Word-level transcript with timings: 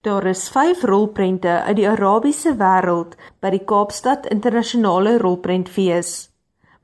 Daar 0.00 0.26
is 0.26 0.48
5 0.48 0.82
rolprente 0.82 1.62
uit 1.62 1.76
die 1.76 1.88
Arabiese 1.90 2.52
wêreld 2.54 3.16
by 3.42 3.50
die 3.50 3.64
Kaapstad 3.66 4.28
Internasionale 4.30 5.16
Rolprentfees. 5.18 6.28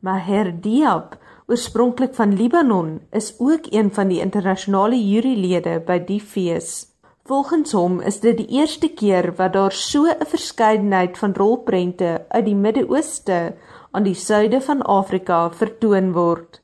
Maher 0.03 0.51
Diab, 0.65 1.15
oorspronklik 1.47 2.17
van 2.19 2.35
Libanon, 2.35 2.97
is 3.15 3.37
ook 3.39 3.71
een 3.71 3.93
van 3.95 4.11
die 4.11 4.19
internasionale 4.19 4.99
jurylede 4.99 5.77
by 5.87 6.01
die 6.09 6.19
fees. 6.19 6.89
Volgens 7.23 7.77
hom 7.79 8.01
is 8.03 8.19
dit 8.19 8.35
die 8.43 8.49
eerste 8.59 8.91
keer 8.91 9.31
wat 9.39 9.55
daar 9.55 9.73
so 9.73 10.11
'n 10.11 10.27
verskeidenheid 10.35 11.15
van 11.19 11.39
rolprente 11.39 12.27
uit 12.29 12.45
die 12.45 12.59
Midde-Ooste 12.59 13.55
aan 13.93 14.03
die 14.03 14.19
suide 14.19 14.61
van 14.61 14.83
Afrika 14.83 15.51
vertoon 15.51 16.13
word. 16.13 16.64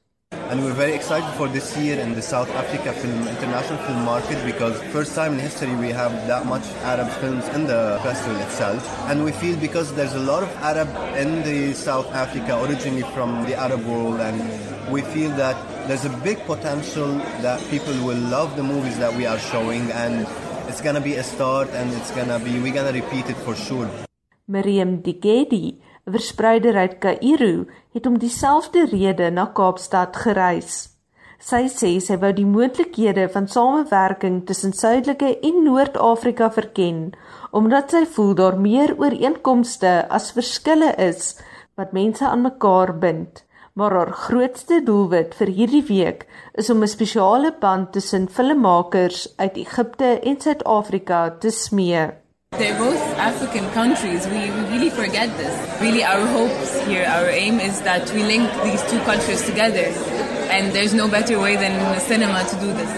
And 0.51 0.65
we're 0.65 0.73
very 0.73 0.95
excited 0.95 1.33
for 1.37 1.47
this 1.47 1.77
year 1.77 2.01
in 2.01 2.15
the 2.17 2.23
South 2.23 2.51
Africa 2.51 2.93
film 2.93 3.29
international 3.29 3.79
film 3.87 4.05
market 4.05 4.45
because 4.45 4.83
first 4.91 5.15
time 5.15 5.35
in 5.35 5.39
history 5.39 5.73
we 5.77 5.91
have 5.91 6.11
that 6.27 6.45
much 6.45 6.67
Arab 6.83 7.09
films 7.21 7.47
in 7.51 7.69
the 7.69 8.01
festival 8.03 8.35
itself. 8.43 8.83
And 9.09 9.23
we 9.23 9.31
feel 9.31 9.57
because 9.57 9.95
there's 9.95 10.15
a 10.15 10.19
lot 10.19 10.43
of 10.43 10.49
Arab 10.57 10.89
in 11.17 11.45
the 11.45 11.73
South 11.75 12.13
Africa 12.13 12.61
originally 12.65 13.07
from 13.15 13.45
the 13.45 13.55
Arab 13.55 13.87
world 13.87 14.19
and 14.19 14.43
we 14.91 15.03
feel 15.03 15.31
that 15.37 15.55
there's 15.87 16.05
a 16.05 16.17
big 16.25 16.39
potential 16.47 17.15
that 17.47 17.61
people 17.71 17.95
will 18.05 18.19
love 18.19 18.57
the 18.57 18.65
movies 18.65 18.99
that 18.99 19.15
we 19.15 19.27
are 19.27 19.39
showing 19.39 19.93
and 19.93 20.27
it's 20.69 20.81
to 20.97 21.01
be 21.01 21.15
a 21.15 21.23
start 21.23 21.71
and 21.71 21.93
it's 21.95 22.11
to 22.27 22.41
be 22.41 22.59
we're 22.59 22.75
to 22.93 23.01
repeat 23.01 23.31
it 23.31 23.37
for 23.47 23.55
sure. 23.55 23.89
Miriam 24.51 25.01
Digedi 25.07 25.79
'n 26.07 26.13
verspreider 26.13 26.77
uit 26.77 26.99
Kaïro, 26.99 27.67
het 27.95 28.07
om 28.07 28.19
dieselfde 28.19 28.87
rede 28.91 29.31
na 29.31 29.45
Kaapstad 29.47 30.17
gereis. 30.17 30.89
Sy 31.39 31.69
sê 31.73 31.91
sy 32.01 32.17
wou 32.19 32.33
die 32.35 32.47
moontlikhede 32.47 33.29
van 33.35 33.47
samewerking 33.49 34.41
tussen 34.47 34.73
Suidelike 34.73 35.39
en 35.49 35.63
Noord-Afrika 35.65 36.51
verken, 36.51 37.13
omdat 37.53 37.95
sy 37.95 38.03
voel 38.17 38.35
daar 38.35 38.59
meer 38.59 38.95
ooreenkomste 38.99 39.93
as 40.11 40.33
verskille 40.33 40.91
is 40.99 41.39
wat 41.79 41.93
mense 41.93 42.27
aan 42.27 42.43
mekaar 42.43 42.99
bind. 42.99 43.45
Maar 43.73 43.93
haar 43.99 44.13
grootste 44.13 44.81
doelwit 44.85 45.35
vir 45.39 45.47
hierdie 45.47 45.87
week 45.87 46.27
is 46.55 46.71
om 46.71 46.83
'n 46.83 46.89
spesiale 46.89 47.55
band 47.61 47.93
tussen 47.93 48.29
filmmakers 48.29 49.29
uit 49.37 49.57
Egipte 49.57 50.19
en 50.21 50.41
Suid-Afrika 50.41 51.31
te 51.39 51.51
smee. 51.51 52.20
They're 52.59 52.77
both 52.77 53.01
African 53.17 53.71
countries. 53.71 54.27
We, 54.27 54.51
we 54.51 54.63
really 54.73 54.91
forget 54.91 55.35
this. 55.39 55.55
Really, 55.81 56.05
our 56.05 56.27
hopes 56.27 56.79
here, 56.87 57.07
our 57.07 57.31
aim 57.31 57.59
is 57.59 57.81
that 57.83 58.11
we 58.13 58.23
link 58.23 58.51
these 58.65 58.83
two 58.91 58.99
countries 59.01 59.43
together. 59.47 59.87
And 60.51 60.73
there's 60.73 60.93
no 60.93 61.09
better 61.09 61.41
way 61.41 61.57
than 61.57 61.73
the 61.79 62.01
cinema 62.01 62.45
to 62.45 62.57
do 62.57 62.73
this. 62.73 62.91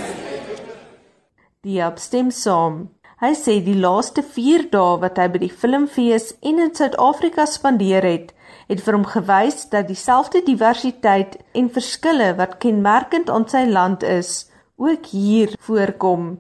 Die 1.63 1.79
abstem 1.79 2.33
saam. 2.33 2.89
Hy 3.23 3.35
sê 3.39 3.61
die 3.63 3.79
laaste 3.79 4.25
4 4.27 4.65
dae 4.73 4.97
wat 5.05 5.21
hy 5.23 5.29
by 5.31 5.43
die 5.45 5.55
filmfees 5.63 6.33
en 6.43 6.59
in 6.65 6.73
Suid-Afrika 6.75 7.47
spandeer 7.47 8.03
het, 8.03 8.33
het 8.67 8.83
vir 8.83 8.99
hom 8.99 9.05
gewys 9.07 9.69
dat 9.71 9.87
dieselfde 9.87 10.43
diversiteit 10.43 11.37
en 11.55 11.71
verskille 11.71 12.33
wat 12.41 12.59
kenmerkend 12.65 13.31
aan 13.31 13.47
sy 13.53 13.63
land 13.69 14.03
is, 14.03 14.49
ook 14.75 15.07
hier 15.15 15.55
voorkom. 15.69 16.33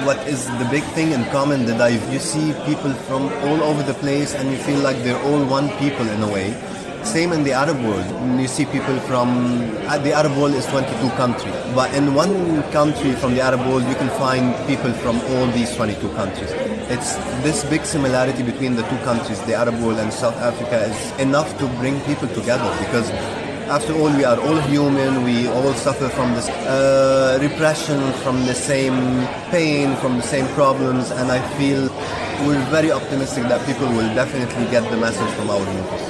What 0.00 0.26
is 0.26 0.46
the 0.58 0.66
big 0.70 0.82
thing 0.94 1.12
in 1.12 1.22
common 1.26 1.66
that 1.66 1.80
I 1.80 1.90
you 2.12 2.18
see 2.18 2.54
people 2.64 2.92
from 3.06 3.24
all 3.44 3.62
over 3.62 3.82
the 3.82 3.92
place 3.94 4.34
and 4.34 4.50
you 4.50 4.56
feel 4.56 4.80
like 4.80 4.96
they're 5.04 5.22
all 5.22 5.44
one 5.44 5.68
people 5.76 6.08
in 6.08 6.22
a 6.22 6.26
way. 6.26 6.54
Same 7.04 7.30
in 7.32 7.44
the 7.44 7.52
Arab 7.52 7.76
world. 7.84 8.40
You 8.40 8.48
see 8.48 8.64
people 8.64 8.98
from 9.00 9.28
uh, 9.86 9.98
the 9.98 10.12
Arab 10.12 10.34
world 10.38 10.54
is 10.54 10.66
22 10.66 11.10
countries, 11.10 11.54
but 11.74 11.94
in 11.94 12.14
one 12.14 12.62
country 12.72 13.12
from 13.12 13.34
the 13.34 13.42
Arab 13.42 13.60
world 13.68 13.84
you 13.84 13.94
can 13.94 14.08
find 14.18 14.56
people 14.66 14.92
from 14.94 15.20
all 15.32 15.46
these 15.48 15.72
22 15.76 16.08
countries. 16.14 16.50
It's 16.90 17.14
this 17.44 17.62
big 17.66 17.84
similarity 17.84 18.42
between 18.42 18.74
the 18.74 18.82
two 18.88 18.98
countries, 19.04 19.40
the 19.42 19.54
Arab 19.54 19.78
world 19.82 19.98
and 19.98 20.12
South 20.12 20.36
Africa, 20.36 20.86
is 20.86 21.20
enough 21.20 21.56
to 21.58 21.66
bring 21.78 22.00
people 22.00 22.28
together 22.28 22.70
because 22.80 23.08
after 23.72 23.94
all, 23.96 24.12
we 24.20 24.24
are 24.24 24.38
all 24.46 24.60
human. 24.72 25.24
We 25.24 25.48
all 25.48 25.72
suffer 25.72 26.08
from 26.08 26.34
this 26.34 26.48
uh, 26.48 27.38
repression, 27.40 27.98
from 28.22 28.44
the 28.44 28.54
same 28.54 29.26
pain, 29.50 29.96
from 29.96 30.16
the 30.20 30.26
same 30.34 30.46
problems, 30.58 31.10
and 31.10 31.32
I 31.32 31.40
feel 31.56 31.88
we're 32.46 32.66
very 32.76 32.92
optimistic 32.92 33.44
that 33.44 33.64
people 33.64 33.88
will 33.88 34.12
definitely 34.14 34.66
get 34.70 34.84
the 34.90 34.98
message 35.06 35.32
from 35.36 35.48
our 35.50 35.64
movies. 35.76 36.04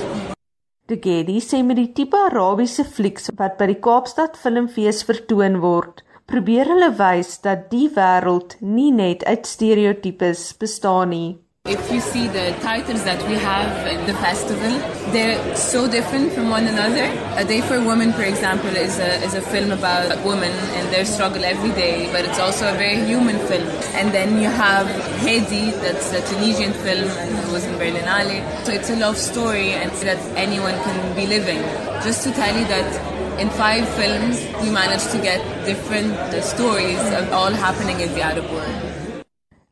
De 0.91 0.98
Gedi 0.98 1.38
sê 1.41 1.62
met 1.62 1.78
die 1.78 1.92
tipe 1.94 2.19
Arabiese 2.19 2.84
flieks 2.84 3.31
wat 3.38 3.54
by 3.60 3.70
die 3.70 3.78
Kaapstad 3.86 4.34
Filmfees 4.36 5.04
vertoon 5.09 5.60
word, 5.62 6.03
probeer 6.26 6.66
hulle 6.69 6.91
wys 6.98 7.38
dat 7.47 7.70
die 7.70 7.86
wêreld 7.94 8.59
nie 8.60 8.91
net 8.91 9.22
uit 9.25 9.47
stereotypes 9.47 10.50
bestaan 10.59 11.15
nie. 11.15 11.31
If 11.64 11.92
you 11.92 12.00
see 12.00 12.26
the 12.26 12.58
titles 12.60 13.04
that 13.04 13.22
we 13.28 13.34
have 13.34 13.70
at 13.86 14.04
the 14.08 14.14
festival, 14.14 14.72
they're 15.12 15.54
so 15.54 15.88
different 15.88 16.32
from 16.32 16.50
one 16.50 16.66
another. 16.66 17.04
A 17.38 17.44
Day 17.44 17.60
for 17.60 17.80
Women, 17.80 18.12
for 18.12 18.24
example, 18.24 18.70
is 18.70 18.98
a, 18.98 19.22
is 19.22 19.34
a 19.34 19.40
film 19.40 19.70
about 19.70 20.24
women 20.24 20.50
and 20.50 20.92
their 20.92 21.04
struggle 21.04 21.44
every 21.44 21.70
day, 21.70 22.10
but 22.10 22.24
it's 22.24 22.40
also 22.40 22.68
a 22.68 22.76
very 22.76 23.04
human 23.04 23.38
film. 23.46 23.68
And 23.94 24.10
then 24.10 24.42
you 24.42 24.48
have 24.50 24.88
Hedi, 25.22 25.70
that's 25.80 26.12
a 26.12 26.20
Tunisian 26.26 26.72
film 26.72 27.08
and 27.08 27.38
it 27.38 27.52
was 27.52 27.64
in 27.64 27.74
Berlinale. 27.76 28.42
So 28.66 28.72
it's 28.72 28.90
a 28.90 28.96
love 28.96 29.16
story 29.16 29.70
and 29.70 29.92
that 30.02 30.18
anyone 30.36 30.74
can 30.74 31.14
be 31.14 31.26
living. 31.28 31.62
Just 32.02 32.24
to 32.24 32.32
tell 32.32 32.58
you 32.58 32.66
that 32.66 33.40
in 33.40 33.48
five 33.50 33.88
films, 33.90 34.44
we 34.60 34.68
managed 34.70 35.12
to 35.12 35.18
get 35.18 35.40
different 35.64 36.12
stories 36.42 36.98
of 37.12 37.32
all 37.32 37.52
happening 37.52 38.00
in 38.00 38.12
the 38.14 38.20
Arab 38.20 38.50
world. 38.50 38.91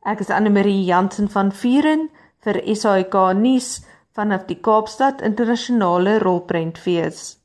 Ek 0.03 0.21
is 0.23 0.31
Anne 0.33 0.49
Marie 0.49 0.81
Jansen 0.81 1.27
van 1.29 1.51
Vuren 1.53 2.07
vir 2.41 2.57
SAK 2.65 3.13
nuus 3.37 3.83
vanaf 4.17 4.47
die 4.47 4.57
Kaapstad 4.57 5.21
Internasionale 5.21 6.17
Rolprentfees. 6.19 7.40